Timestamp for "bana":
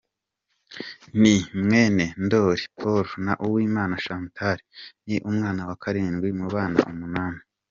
6.55-6.79